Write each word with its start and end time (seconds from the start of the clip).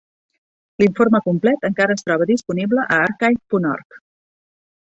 L'informe 0.83 1.19
complet 1.25 1.69
encara 1.69 1.97
es 1.99 2.05
troba 2.09 2.29
disponible 2.31 2.87
a 2.97 2.99
Archive 3.11 3.41
punt 3.55 3.73
org. 3.75 4.01